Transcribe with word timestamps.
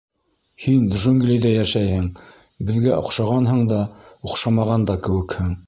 —Һин 0.63 0.87
джунглиҙа 0.93 1.51
йәшәйһең, 1.57 2.09
беҙгә 2.71 2.97
оҡшағанһың 3.03 3.63
да, 3.75 3.85
оҡшамаған 4.33 4.91
да 4.93 5.01
кеүекһең. 5.09 5.57